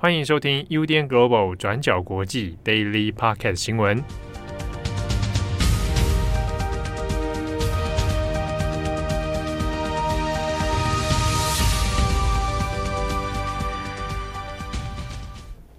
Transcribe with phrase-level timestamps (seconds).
[0.00, 4.00] 欢迎收听 UDN Global 转角国际 Daily Podcast 新闻。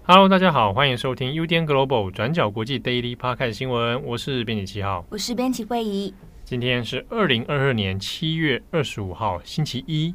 [0.04, 4.04] Hello，大家好，欢迎收听 UDN Global 转角国际 Daily Podcast 新闻。
[4.04, 6.12] 我是编辑七号，我是编辑惠仪。
[6.44, 10.14] 今天是二零二二年七月二十五号，星期一。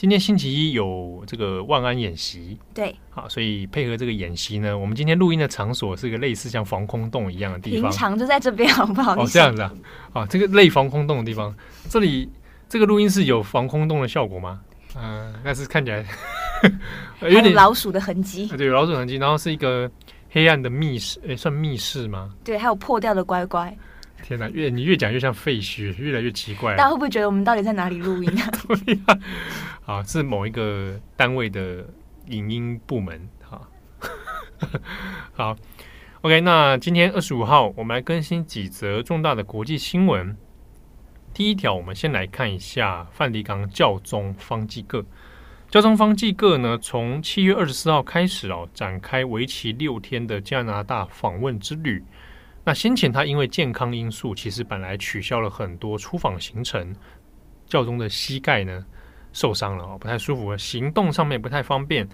[0.00, 9.14] 今天星期一有这个万安演习，对，好，所以配合这个演习呢，我们今天录音的场所是一个类似像防空洞一样的地方，平常就在这边，好不好？
[9.14, 9.70] 哦，这样子啊，
[10.14, 11.54] 啊，这个类防空洞的地方，
[11.90, 12.26] 这里
[12.66, 14.62] 这个录音室有防空洞的效果吗？
[14.96, 16.02] 嗯、呃，但是看起来
[17.20, 19.90] 有点老鼠的痕迹，对，有老鼠的痕迹，然后是一个
[20.30, 22.30] 黑暗的密室，诶，算密室吗？
[22.42, 23.76] 对，还有破掉的乖乖。
[24.22, 26.76] 天哪，越你越讲越像废墟，越来越奇怪。
[26.76, 28.50] 大家会不会觉得我们到底在哪里录音啊？
[28.84, 29.00] 对呀、
[29.84, 31.84] 啊，啊，是某一个单位的
[32.28, 33.28] 影音部门。
[33.42, 33.68] 哈，
[35.32, 35.56] 好
[36.20, 36.40] ，OK。
[36.42, 40.36] 那今天二十五号，我们来更新几则重大的国际新闻。
[41.32, 45.04] 第一条，我们先来看一下梵蒂冈教宗方济各。
[45.68, 52.02] 教宗方济各呢，从七月二十四号开始哦，展开为期六天的加拿大访问之旅。
[52.70, 56.94] 那先前他因为健康因素，其实本来取消了很多出访行程。
[57.66, 58.86] 教宗的膝盖呢
[59.32, 62.08] 受伤了哦，不太舒服，行动上面不太方便。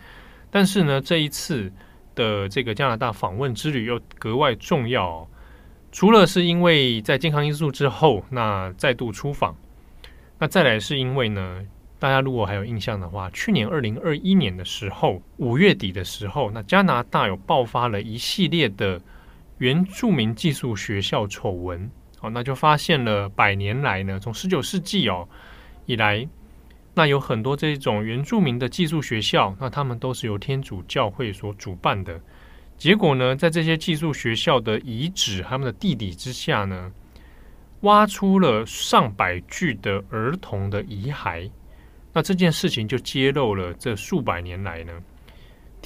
[0.51, 1.71] 但是呢，这一次
[2.15, 5.29] 的这个加拿大访问之旅又格外重要哦。
[5.93, 9.55] 除了是因为在健康因素之后，那再度出访，
[10.39, 11.63] 那再来是因为呢，
[11.99, 18.99] 大家如果还有印象的话，去年二零二一年的时候，五月底的时候，那加拿大有爆发了一系列的。
[19.59, 21.91] 原住民寄宿学校丑闻，
[22.21, 25.27] 哦，那就发现了百年来呢，从十九世纪哦
[25.87, 26.29] 以来，
[26.95, 32.21] 那有很多这种原住民的寄宿学校，那他们都是由天主教会所主办的。
[32.77, 36.93] 结果呢，在这些寄宿学校的遗址，他们的地底之下呢，
[37.81, 41.51] 挖出了上百具的儿童的遗骸。
[42.13, 44.93] 那这件事情就揭露了这数百年来呢。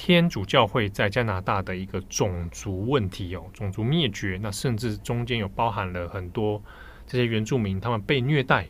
[0.03, 6.59] 天主教会在加拿大的一个种族问题哦，种族灭绝，那甚至中间有包含了很多
[7.05, 8.67] 这些原住民，他们被虐待、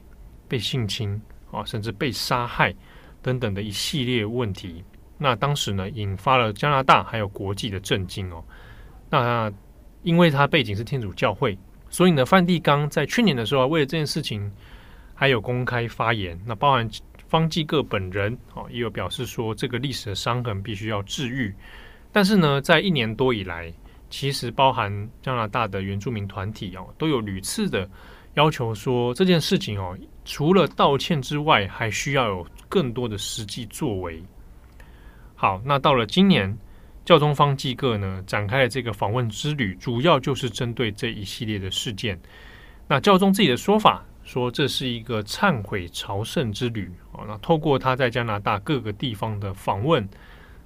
[0.50, 2.76] 被性侵啊，甚至被杀害
[3.22, 4.84] 等等的一系列问题。
[5.18, 8.44] 那当时呢，引发了加拿大还有国际的震惊哦。
[9.10, 9.50] 那
[10.04, 11.58] 因为他背景是天主教会，
[11.90, 14.52] 所以呢，梵蒂冈在去年的时候，为了这件事情，
[15.14, 16.90] 还有公开发言，那包含。
[17.32, 21.56] 方济各本人哦，也有表示说，这个历史的伤痕必须要治愈。
[22.12, 23.72] 但是呢，在一年多以来，
[24.10, 27.90] 其实包含加拿大的原住民团体哦，都有屡次的
[28.34, 34.22] 要求说，这件事情哦，除了道歉之外，还需要有更多的实际作为。
[35.34, 36.54] 好，那到了今年，
[37.06, 42.20] 教宗方济各呢，展开了这个访问之旅，主要就是针对这一系列的事件。
[42.90, 44.04] 那教宗自己的说法。
[44.24, 46.92] 说这是一个忏悔朝圣之旅
[47.28, 50.08] 那透过他在加拿大各个地方的访问，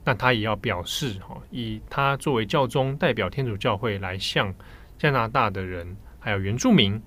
[0.04, 4.54] 那他也要表示哈，以他作为教宗代表天主教会来向
[4.98, 7.02] 加拿大的人，还有原住民，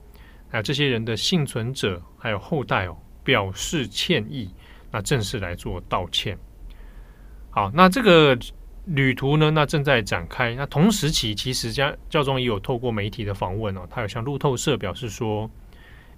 [0.49, 4.53] 还有这些人的幸存者，还有后代哦，表示歉意，
[4.91, 6.37] 那正式来做道歉。
[7.51, 8.39] 好，那这个
[8.85, 10.55] 旅途呢，那正在展开。
[10.55, 15.51] 那同时期，其实教教宗也有透过媒体的访问哦，他有向路透社表示说。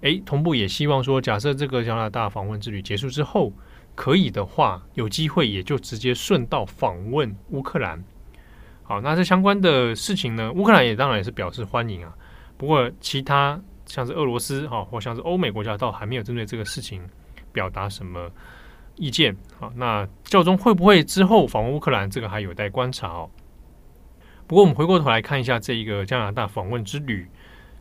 [0.01, 3.53] 诶，同步也希望说，假设这个加拿大访问之旅结束之后，
[3.93, 8.03] 可以的话，有机会也就直接顺道访问乌克兰。
[8.83, 12.13] 好，那这相关的事情呢，乌克兰也当然也是表示欢迎啊。
[12.57, 17.01] 不过，其他像是俄罗斯哈，或像是欧美国家，倒还没有针对这个事情
[17.51, 18.27] 表达什么
[18.95, 19.37] 意见。
[19.59, 23.29] 好，那教宗会不会之后访问乌克兰，这个还有待观察哦。
[24.47, 27.29] 不过，我们回过头来看一下这一个加拿大访问之旅。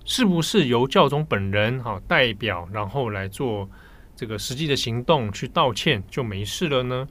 [0.05, 3.69] 是不是由教宗本人哈代表，然后来做
[4.17, 7.07] 这个实际的行动去道歉就没事了呢？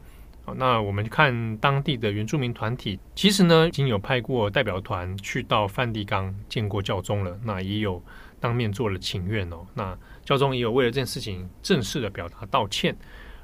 [0.55, 8.03] 那我们看当地的原住民团体，其实呢已经有派过代表团去到梵蒂冈见过教宗了，那也有
[8.39, 9.65] 当面做了请愿哦。
[9.75, 9.95] 那
[10.25, 12.97] 教宗也有为了这件事情正式的表达道歉。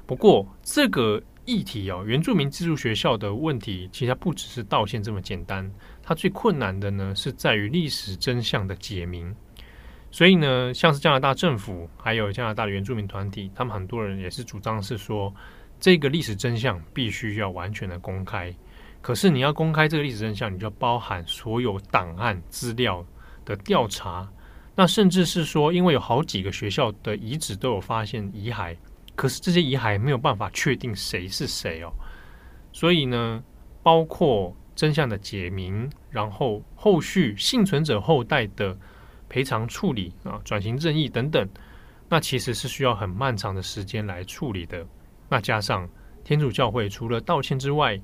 [0.04, 5.70] 不过这个议题哦，原住民寄宿学校的问题，其实它不只是道歉这么简单。
[6.02, 9.34] 它最困难的呢，是在于历史真相的解明。
[10.10, 15.32] 所以呢，像是加拿大政府，还有加拿大的原住民团体，他们很多人也是主张是说，
[15.78, 18.54] 这个历史真相必须要完全的公开。
[19.00, 23.04] 可是你要公开这个历史真相，你就包含所有档案资料
[23.44, 24.28] 的调查。
[24.74, 28.76] 那甚至是说，因为有好几个学校的遗址都有发现遗骸，
[29.16, 31.92] 可是这些遗骸没有办法确定谁是谁哦。
[32.72, 33.42] 所以呢。
[33.82, 38.76] 包括真相的解明，然后后续幸存者后代的
[39.28, 41.48] 赔偿处理啊、转型正义等等，
[42.08, 44.84] 那其实是需要很漫长的时间来处理的。
[45.28, 45.88] 那加上
[46.24, 47.96] 天主教会除了道歉之外，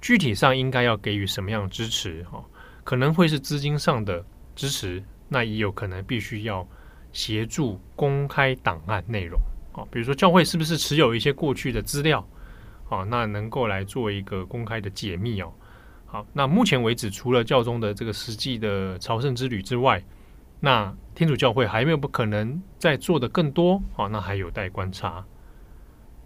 [0.00, 2.24] 具体上应该要给予什么样的支持？
[2.24, 2.42] 哈，
[2.82, 4.24] 可能会是资金上的
[4.54, 6.66] 支持，那也有可能必须要
[7.12, 9.38] 协助公开档案内容。
[9.76, 12.26] 啊，比如说教会是不是持有一些过去的资料？
[12.88, 15.52] 啊，那能够来做一个公开的解密哦。
[16.06, 20.02] 好，那目前为止，除了教宗的这个实际的朝圣之旅之外，
[20.60, 23.82] 那天主教会还有没有不可能再做的更多？
[23.92, 25.24] 好，那还有待观察。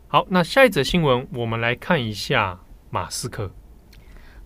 [0.06, 2.60] 好，那下一则新闻，我们来看一下
[2.90, 3.50] 马斯克。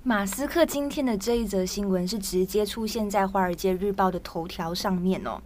[0.06, 5.40] 马斯克今天的这一则新闻是直接出现在《华尔街日报》的头条上面哦。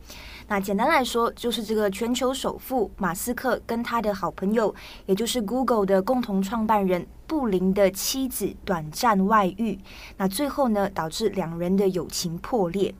[0.48, 4.74] 那简单来说，就是这个全球首富马斯克跟他的好朋友，
[5.06, 9.78] 也就是 Google 的共同创办人布林的妻子短暂外遇，
[10.16, 12.92] 那最后呢，导致两人的友情破裂。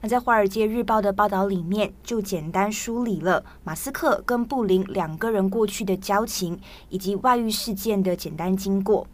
[0.00, 6.58] 那在《华尔街日报》的报道里面，就简单梳理了马斯克跟布林两个人过去的交情
[6.88, 9.06] 以及外遇事件的简单经过。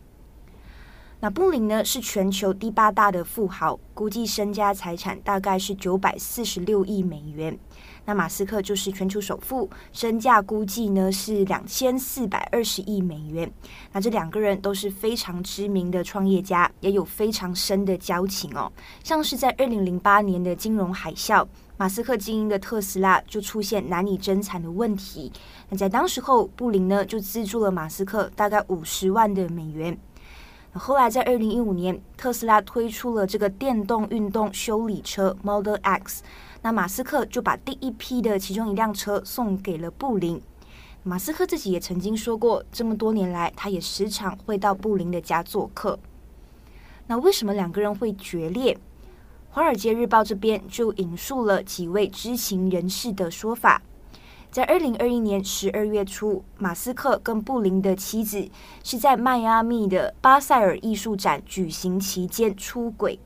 [1.18, 7.58] 那布林呢，是全球第八大的富豪，估计身家财产大概是九百四十六亿美元。
[8.04, 13.50] 那马斯克就是全球首富，身价估计呢是两千四百二十亿美元。
[13.92, 18.70] 那这两个人都是非常知名的创业家，也有非常深的交情哦。
[19.02, 21.44] 像是在二零零八年的金融海啸，
[21.78, 25.32] 马斯克经营的特斯拉就出现难以增产的问题。
[25.70, 29.98] 那在当时候，布林呢就资助了马斯克大概五十万的美元。
[30.78, 36.22] 后来，在二零一五年，特斯拉推出了这个电动运动修理车 Model X，
[36.60, 40.40] 那马斯克就把第一批的其中一辆车送给了布林。
[41.02, 45.98] 马斯克自己也曾经说过，这么多年来，他也时常会到布林的家做客。
[47.06, 48.74] 那为什么两个人会决裂？
[49.50, 53.80] 《华尔街日报》这边就引述了几位知情人士的说法。
[54.50, 58.48] 在二零二一年十二月初，马斯克跟布林的妻子
[58.82, 63.18] 是在迈阿密的巴塞尔艺术展举行期间出轨。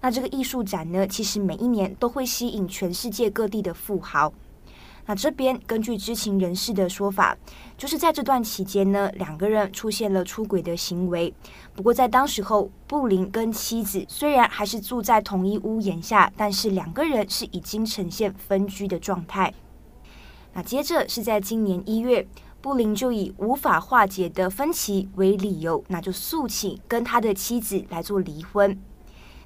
[0.00, 4.32] 那这个艺术展呢，其实每一年都会吸引全世界各地的富豪。
[5.04, 7.36] 那这边根据知情人士的说法，
[7.76, 11.32] 就是在这段期间呢，两个人出现了出轨的行为。
[11.74, 19.52] 不过在当时候，布林跟妻子虽然还是住在同一屋檐下，但是两个人是已经呈现分居的状态。
[20.52, 22.26] 那接着是在今年一月，
[22.60, 28.76] 布林就以无法化解的分歧为理由，那就诉请跟他的妻子来做离婚。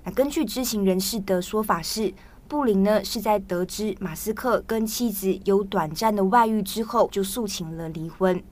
[0.04, 2.14] 那根据知情人士的说法是，
[2.49, 8.43] 布林呢是在得知马斯克跟妻子有短暂的外遇之后，就诉请了离婚。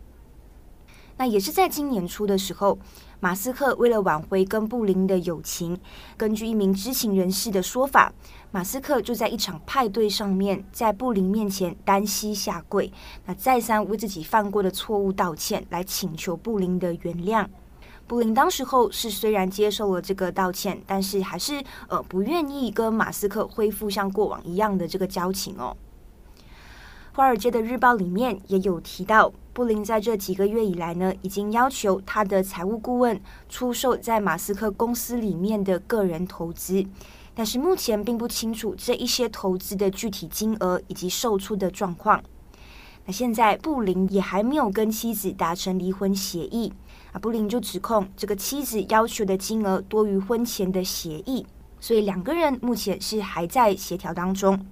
[1.17, 2.79] 那也是在今年初的时候。
[3.23, 5.79] 马斯克为了挽回跟布林的友情，
[6.17, 8.11] 根据一名知情人士的说法，
[8.51, 12.91] 马斯克就在一场派对上面，在布林面前单膝下跪，
[13.27, 17.47] 那再三为自己犯过的错误道歉，来请求布林的原谅。
[18.07, 25.77] 布林当时候是虽然接受了这个道歉，但是还是呃不愿意跟马斯克恢复像过往一样的这个交情哦。
[27.13, 36.85] 华尔街的日报里面也有提到，布林在这几个月以来呢，已经要求他的财务顾问出售在马斯克公司里面的个人投资，
[37.35, 42.23] 但是目前并不清楚这一些投资的具体金额以及售出的状况。
[43.07, 46.73] 那现在布林也还没有跟妻子达成离婚协议，
[47.12, 51.45] 啊，布林就指控这个妻子要求的金额多于婚前的协议，
[51.80, 54.64] 所以两个人目前是还在协调当中。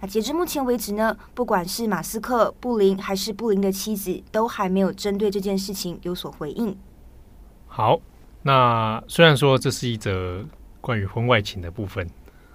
[0.00, 6.76] 那截至目前为止呢，不管是马斯克、布林还是布林的妻子，都还没有针对这件事情有所回应。
[7.66, 7.98] 好，
[8.42, 10.44] 那虽然说这是一则
[10.80, 12.08] 关于婚外情的部分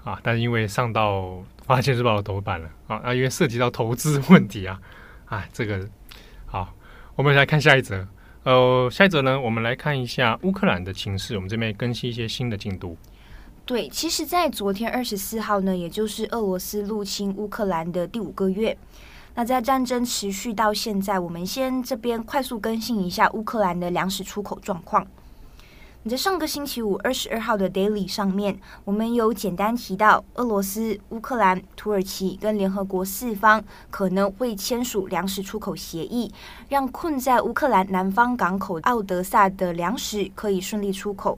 [0.04, 1.22] 啊，但是因为上到
[1.66, 4.80] 《华尔街日报》的头版了啊，啊，因为涉及到投资问题啊，
[5.26, 5.88] 啊，这个
[6.46, 6.74] 好，
[7.16, 8.08] 我们来看下一则。
[8.44, 12.98] 呃，下一则呢，我们来看一下乌克兰的情势，我们这边更新一些新的进度。
[13.64, 18.78] 对，其实，在昨天二十四号呢，也就是俄罗斯入侵乌克兰的第五个月。
[19.36, 25.08] 那在战争持续到现在，我们先这边快速更新一下乌克兰的粮食出口状况。
[26.04, 36.34] 你在上个星期五二十二号的 Daily 上面，我们有简单提到，俄罗斯、乌克兰、土耳其跟联合国四方可能会签署粮食出口协议，
[36.68, 41.38] 让困在乌克兰南方港口奥德萨的粮食可以顺利出口。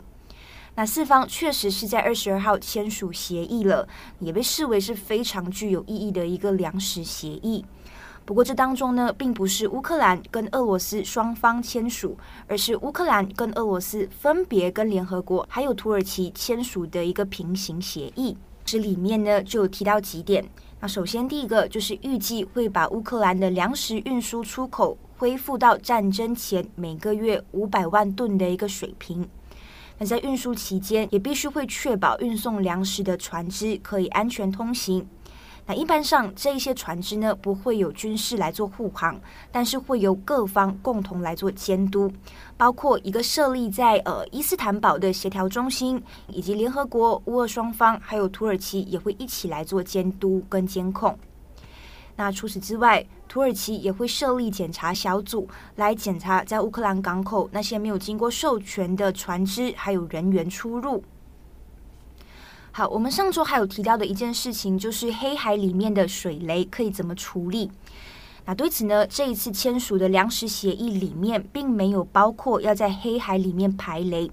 [0.76, 3.88] 那四方确实是在二十二号签署协议了，
[4.20, 7.64] 也被视为是非常具有意义的一个粮食协议。
[8.26, 18.36] 不过这当中呢，并不是乌克兰跟俄罗斯双方签署，而是乌克兰跟俄罗斯分别跟联合国还有土耳其签署的一个平行协议。
[18.66, 20.44] 这里面呢就有提到几点。
[20.80, 29.28] 那首先第一个就是预计会把乌克兰的粮食运输出口恢复到战争前每个月五百万吨的一个水平。
[29.98, 35.08] 那在运输期间，也必须会确保运送粮食的船只可以安全通行。
[35.66, 39.18] 那一般上，这一些船只呢，不会有军事来做护航，
[39.50, 42.12] 但是会由各方共同来做监督，
[42.58, 51.18] 包括一个设立在呃伊斯坦堡的协调中心，以及联合国、乌俄双方还有土耳其也会一起来做监督跟监控。
[52.18, 61.04] 那除此之外，土耳其也会设立检查小组来检查在乌克兰港口那些没有经过授权的船只还有人员出入。
[62.72, 67.72] 好，我们上周还有提到的一件事情，就是黑海里面的水雷可以怎么处理。
[68.46, 74.30] 那对此呢，这一次签署的粮食协议里面并没有包括要在黑海里面排雷。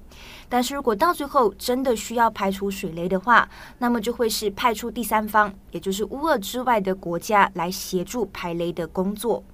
[0.48, 3.48] 但是如果到最后真的需要排除水雷的话，
[3.78, 9.44] 那么就会是派出第三方，也就是乌俄之外的国家来协助排雷的工作。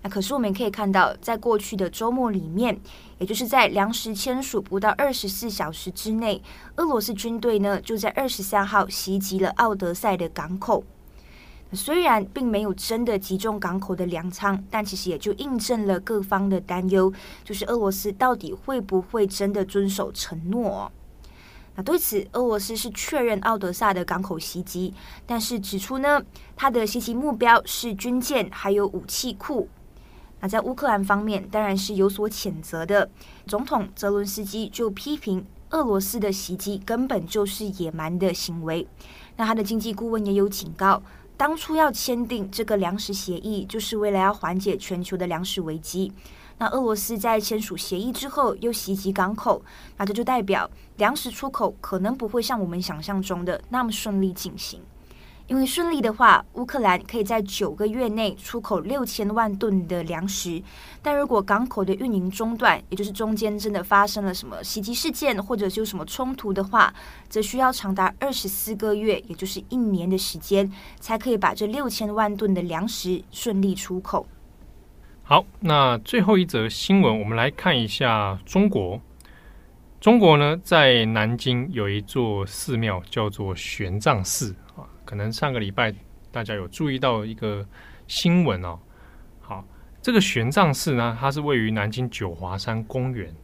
[0.00, 2.78] 那可是我们可以看到，在过去的周末里面，
[3.18, 6.42] 也就是在粮食签署不到二十四小时之内，
[6.76, 10.82] 俄罗斯军队呢就在二十三号袭击了奥德赛的港口。
[11.74, 17.12] 虽然并没有真的击中港口的粮仓，但其实也就印证了各方的担忧，
[17.42, 20.90] 就是俄罗斯到底会不会真的遵守承诺？
[21.76, 24.94] 那对此，俄罗斯是确认奥德萨的港口袭击，
[25.26, 26.22] 但是指出呢，
[26.54, 29.68] 他的袭击目标是军舰还有武器库。
[30.40, 33.10] 那在乌克兰方面，当然是有所谴责的。
[33.46, 38.86] 总统泽伦斯基就批评俄罗斯的袭击根本就是野蛮的行为。
[39.36, 41.02] 那他的经济顾问也有警告，
[41.36, 46.12] 当初要签订这个粮食协议，就是为了要缓解全球的粮食危机。
[46.58, 49.60] 那俄罗斯在签署协议之后又袭击港口，
[49.96, 54.80] 那这就代表粮食出口可能不会像我们想象中的那么顺利进行。
[55.46, 60.62] 因为顺利的话，乌克兰可以在九个月内出口六千万吨的粮食。
[61.02, 66.92] 但如果港口的运营中断，也就是中间真的发生了什么袭击事件，或者是有什么冲突的话，
[67.28, 74.26] 则需要长达二十四个月，也就是一年的时间，才可以把这六千万吨的粮食顺利出口。
[75.24, 78.98] 好，那最后一则新闻，我们来看一下中国。
[80.00, 84.54] 中国呢，在南京有一座寺庙，叫做玄奘寺。
[85.04, 85.94] 可能上个礼拜
[86.30, 87.66] 大家有注意到一个
[88.06, 88.78] 新闻哦。
[89.40, 89.64] 好，
[90.00, 93.34] 这个玄奘寺呢，它是位于南京九华山公园。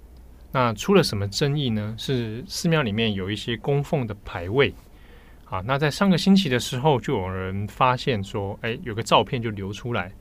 [0.53, 1.95] 那出了什么争议呢？
[1.97, 4.75] 是寺庙里面有一些供奉的牌位。
[5.45, 10.13] 啊，那在上个星期的时候，就有人发现说，哎，有个照片就流出来，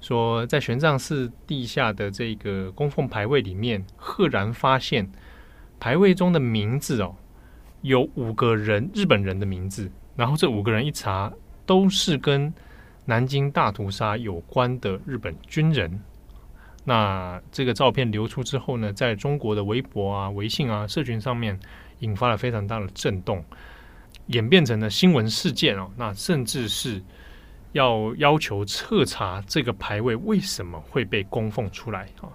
[0.00, 5.10] 说在玄奘寺地下的这个供奉牌位里面，赫然发现
[5.80, 7.16] 牌位中的名字哦，
[7.82, 9.90] 有五个人，日本人的名字。
[10.18, 11.32] 然后这五个人一查，
[11.64, 12.52] 都是跟
[13.04, 16.02] 南京大屠杀有关的日本军人。
[16.82, 21.56] 那这个照片流出之后呢，在中国的微博啊、微信啊、社群上面，
[22.00, 23.44] 引发了非常大的震动，
[24.26, 25.88] 演变成了新闻事件哦。
[25.96, 27.00] 那甚至是
[27.70, 32.26] 要要求彻查这个牌位为什么会被供奉出来啊？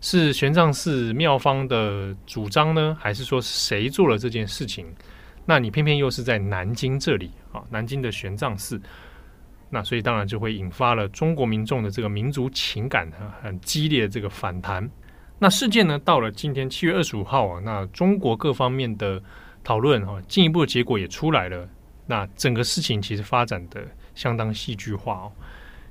[0.00, 4.86] 是玄奘寺庙方的主张呢，还是说谁做了这件事情？
[5.46, 8.80] 那你偏偏又是在南京这里啊，南京的玄奘寺，
[9.68, 14.88] 那所以当然就会引发了中国民众的这个民族情感啊，很激烈的这个反弹。
[15.38, 19.22] 那事件呢，到了今天七月二十五号啊，那中国各方面的
[19.62, 21.68] 讨论啊，进一步的结果也出来了。
[22.06, 25.32] 那整个事情其实发展的相当戏剧化哦。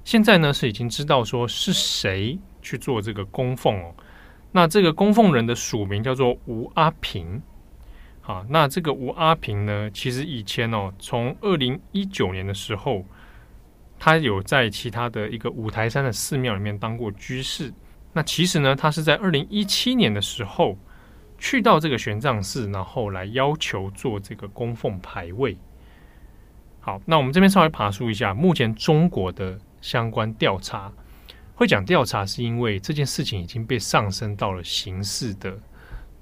[0.03, 3.93] 现在呢是已经知道说是谁去做这个供奉哦，
[4.51, 7.41] 那这个供奉人的署名叫做吴阿平。
[8.25, 13.03] 好，那这个吴阿平呢，其实以前哦，从二零一九年的时候，
[13.99, 17.73] 他有在其他的一个五台山的寺庙里面当过居士。
[18.13, 20.77] 那其实呢，他是在二零一七年的时候
[21.37, 25.57] 去到这个玄奘寺，然后来要求做这个供奉牌位。
[26.79, 30.89] 好，那我们这边稍微爬梳一下，目前中国的相关调查，
[31.55, 35.59] 会讲调查是因为这件事情已经被上升到了刑事的。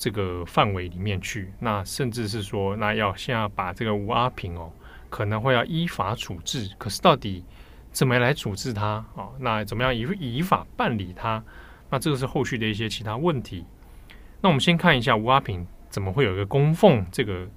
[0.02, 4.74] 这个范围里面去，那甚至是说，那要先要把这个吴阿平哦，
[5.12, 6.68] 可能会要依法处置。
[6.80, 7.46] 可是到底
[7.92, 9.34] 怎么来处置他啊、哦？
[9.38, 11.44] 那怎么样以依法办理他？
[11.92, 13.64] 那这个是后续的一些其他问题。
[14.42, 17.48] 那我们先看一下吴阿平怎么会有一个供奉这个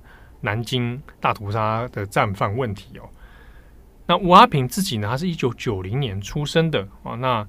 [0.43, 3.09] 南京大屠杀的战犯问题哦。
[4.07, 7.15] 那吴阿平自己呢，他是一九九零年出生的啊。
[7.15, 7.49] 那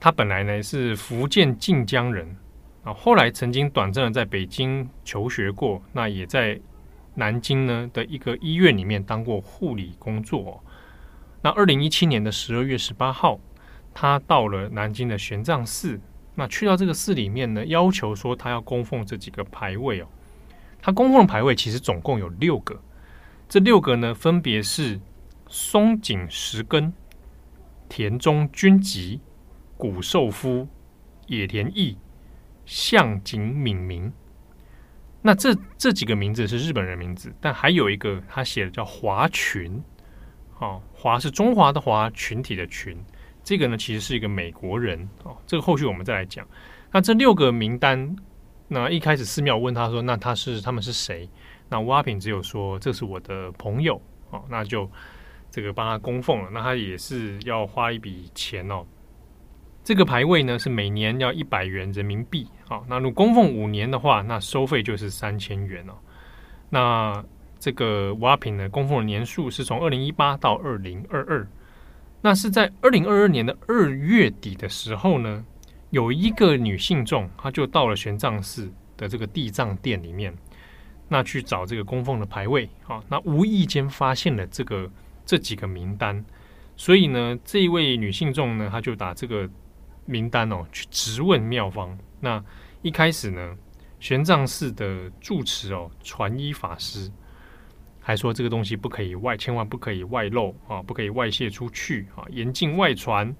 [0.00, 2.34] 他本来呢是福建晋江人
[2.82, 6.60] 啊，后来曾经短暂的在北京求学过，那也在
[7.14, 10.62] 南京呢的一个医院里面当过护理工作。
[11.42, 13.38] 那二零一七年的十二月十八号，
[13.92, 16.00] 他到了南京的玄奘寺，
[16.34, 20.06] 那去到这个寺里面呢，要求说他要供奉这几个牌位哦。
[20.80, 22.80] 他供奉的牌位其实总共有六个，
[23.48, 25.00] 这六个呢分别是
[25.48, 26.92] 松井石根、
[27.88, 29.20] 田中君吉。
[29.76, 30.68] 谷寿夫、
[31.26, 31.96] 野田义、
[32.70, 34.12] 向井敏明，
[35.22, 39.82] 那这这几个名字是日本人名字，但还有一个他写的叫华群，
[40.60, 42.96] 哦，华是中华的华，群体的群，
[43.42, 46.46] 这个呢其实是一个美国人哦，这个后续我们再来讲。
[46.92, 48.14] 那这六个名单，
[48.68, 51.28] 那一开始寺庙问他说，那他是他们是谁？
[51.68, 54.00] 那吴阿平只有说这是我的朋友
[54.30, 54.88] 哦，那就
[55.50, 58.86] 这个帮他供奉了，那他也是要花一笔钱哦。
[59.90, 65.94] 这个牌位呢是每年要一百元人民币，好，那如果供奉五年的话，那收费就是三千元哦。
[66.68, 67.24] 那
[67.58, 71.44] 这个吴阿平呢，供奉的年数是从二零一八到二零二二，
[72.20, 75.44] 那是在二零二二年的二月底的时候呢，
[75.90, 80.32] 有一个女性众，她就到了玄奘寺的这个地藏殿里面，
[81.08, 84.88] 那去找这个供奉的牌位，好，那无意间发现了这个
[85.26, 86.24] 这几个名单，
[86.76, 89.50] 所以呢，这一位女性众呢，她就打这个。
[90.10, 91.96] 名单哦，去质问妙方。
[92.18, 92.44] 那
[92.82, 93.56] 一开始呢，
[93.98, 97.10] 玄奘寺的住持哦，传一法师
[98.00, 103.34] 还说这个东西不可以外，千万不可以外漏啊，不可以外泄出去啊，严禁外传。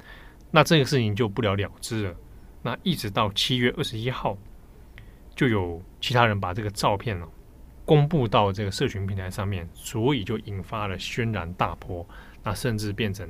[0.51, 2.17] 那这个事情就不了了之了。
[2.63, 4.37] 那一直到七月二十一号，
[5.35, 7.29] 就有其他人把这个照片呢、哦、
[7.85, 12.07] 公布到这个社群平台上面，所以就引发了轩然大波，
[12.43, 13.29] 那甚至变成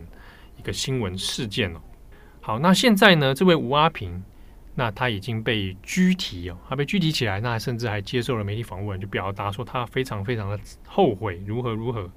[0.56, 1.82] 一个新闻事件了、哦。
[2.50, 3.32] 好，那现在呢？
[3.32, 4.20] 这位吴阿平，
[4.74, 12.10] 那他已经被拘提哦，他被拘提起来，那甚至还接受了媒体访问，就表达说他非常非常的后悔，如何如何。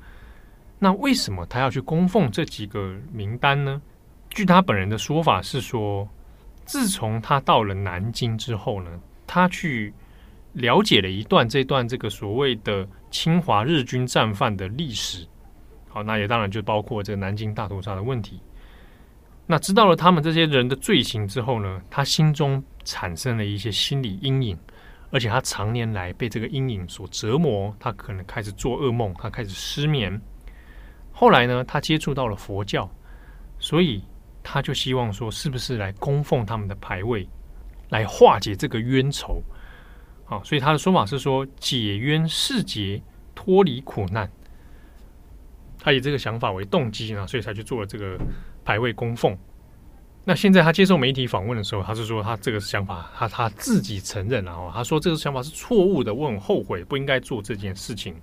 [0.79, 3.79] 那为什么他要去供奉这几个名单呢？
[4.31, 6.09] 据他本人的说法是说，
[6.65, 8.89] 自从他到了南京之后呢，
[9.27, 9.93] 他去
[10.53, 15.27] 了解了一段这段这个所谓的侵华日军战犯的历史。
[15.89, 18.39] 好，那也当然就包括这个南京大屠杀的问题。
[19.45, 24.57] 那知道了他们这些人的罪行之后呢，他心中产生了一些心理阴影，
[25.11, 30.19] 而且他常年来被这个阴影所折磨，他可能开始做噩梦，他开始失眠。
[31.11, 32.89] 后来呢，他接触到了佛教，
[33.59, 34.01] 所以
[34.41, 37.27] 他就希望说，是不是来供奉他们的牌位，
[37.89, 39.43] 来化解这个冤仇？
[40.23, 43.03] 好，所以他的说法是说，解冤释结，
[43.35, 44.31] 脱离苦难。
[45.79, 48.17] 他以这个想法为动机呢，所以才去做了这个。
[48.63, 49.37] 牌位供奉，
[50.25, 58.15] 那现在他接受媒体访问的时候，他是说他这个想法，他他自己承认了哦，他说这个想法是错误的，我很后悔，不应该做这件事情。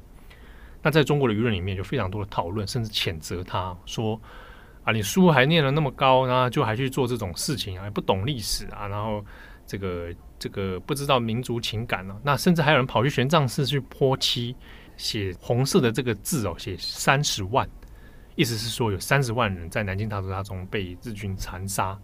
[0.82, 4.18] 那在中国的舆论里面，就非常多的讨论，甚至谴责他说
[4.82, 9.22] 啊，你书还念了那么高，然后就还去做这种事情啊，不懂历史啊，然后
[9.66, 12.18] 这个这个不知道民族情感了。
[12.22, 14.56] 那甚至还有人跑去玄奘寺去泼漆，
[14.96, 17.68] 写红色的这个字哦，写三十万。
[18.40, 21.98] 意思是说，有三十万人在南京大屠杀中被日军残杀，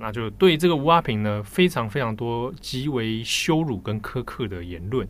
[0.00, 5.06] 那就对这个吴阿平呢，非常非常多极为羞辱跟苛刻的言论。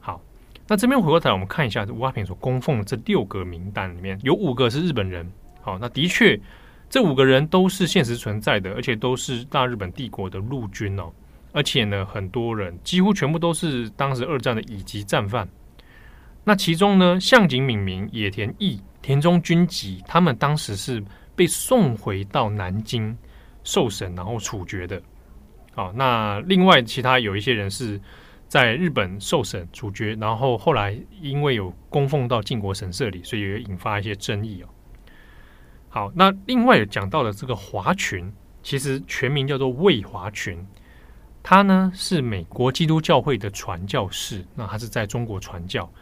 [0.00, 0.20] 好，
[0.66, 5.30] 那这边回过头来，我们看一下吴阿平所供奉的这六个名单里面有五个是日本人。
[5.60, 6.36] 好，那的确
[6.90, 11.12] 这五个人都是现实存在的，而且都是大日本帝国的陆军哦，
[11.52, 15.48] 而且呢，很多人几乎全部都是当时二战的乙级战犯。
[16.44, 18.80] 那其中呢，向井敏明、野田义。
[19.00, 21.02] 田中君吉他们当时是
[21.34, 23.18] 被送回到南京
[23.64, 25.02] 受审，然后处决的。
[25.74, 28.00] 好，那另外其他有一些人是
[28.46, 34.68] 在日本受审处决，然后后来因为有供奉到靖国神社里，所以也引发一些争议哦。
[35.88, 40.64] 好，那另外有讲到的这个华群，其实全名叫做魏华群，
[41.42, 45.92] 他呢是美国基督教会的传教士，那他是在中国传教。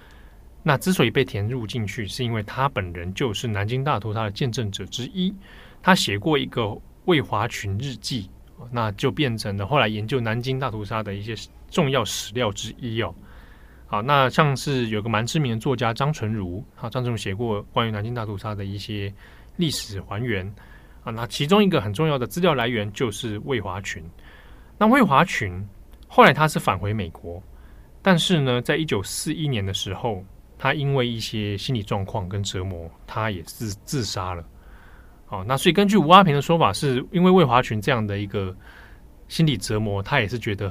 [0.62, 5.34] 那之所以被填入进去，是因为他本人就是南京大屠杀的见证者之一，
[5.82, 8.28] 他写过一个魏华群日记，
[8.70, 11.34] 那就变成了后来研究南京大屠杀的一些
[11.70, 13.14] 重要史料之一哦。
[13.86, 19.10] 好，那像是有个蛮知名的作家张纯如，啊，张纯如写过关于南京大屠杀的一些
[19.56, 20.46] 历史还原
[21.02, 24.04] 啊，那其中一个很重要的资料来源就是魏华群。
[24.76, 25.66] 那魏华群
[26.06, 27.42] 后来他是返回美国，
[28.02, 30.22] 但是呢，在一九四一年的时候。
[30.62, 34.44] 他因为一些心理状况跟折磨，他也是自杀了。
[35.24, 38.54] 好，那所以根据吴阿平的说法，是因为魏华群这样的一个
[39.26, 40.70] 心理折磨，他也是觉得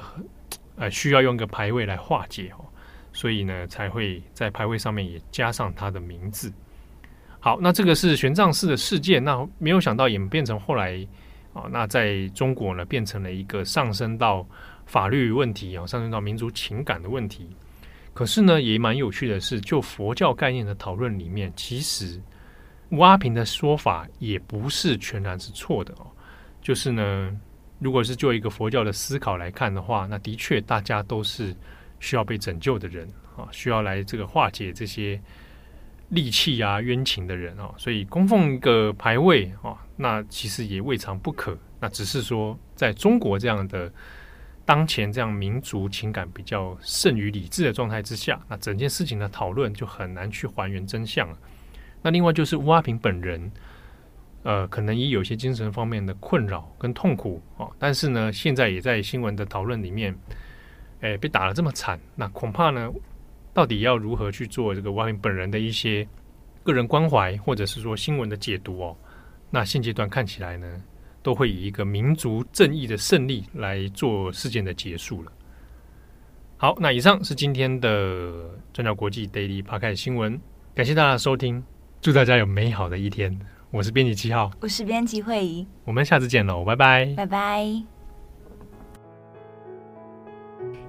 [0.76, 2.64] 呃需要用个牌位来化解哦，
[3.12, 6.52] 所以呢才会在牌位上面也加上他的名字。
[7.40, 11.04] 好，那这个是玄奘寺的事件，那没有想到演变成后来
[11.52, 14.46] 啊，那在中国呢变成了一个上升到
[14.86, 17.48] 法律问题啊，上升到民族情感的问题。
[18.20, 22.20] 可是呢，也蛮有趣的是，就佛教概念的讨论里面，其实。
[22.90, 26.06] 吴阿平的说法也不是全然是错的哦，
[26.60, 27.34] 就是呢，
[27.78, 31.56] 如果是就一个佛教的思考来看的话，那的确大家都是
[31.98, 35.18] 需要被拯救的人啊，需要来这个化解这些
[36.12, 41.56] 戾气啊、冤情的人啊，所以供奉一个牌位啊，那其实也未尝不可。
[41.80, 43.90] 那只是说，在中国这样的
[44.64, 51.36] 当前这样民族情感比较胜于理智的状态之下，那整件事情的讨论就很难去还原真相了。
[52.02, 53.50] 那另外就是吴阿平本人，
[54.42, 57.70] 呃，可能也有些精神方面的困扰跟痛苦哦。
[57.78, 60.16] 但是呢，现在也在新闻的讨论里面，
[61.00, 62.90] 哎，被打得这么惨，那恐怕呢，
[63.52, 66.06] 到底要如何去做这个吴阿平本人的一些
[66.62, 68.96] 个人关怀，或者是说新闻的解读哦？
[69.50, 70.82] 那现阶段看起来呢，
[71.22, 75.32] 都会以一个民族正义的胜利来做事件的结束了。
[76.56, 80.40] 好，那以上是今天的转角国际 Daily Podcast 新闻，
[80.74, 81.62] 感谢大家的收听。
[82.02, 83.38] 祝大家有美好的一天！
[83.70, 87.82] 我是编辑七号，我是编辑慧仪，我们下次见喽，拜拜，拜拜。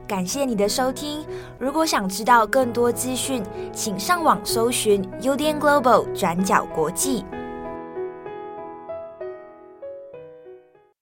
[0.08, 1.26] 感谢你的收听，
[1.60, 7.24] 如果想知道更多资讯，请上网搜寻 UDN Global 转角国际。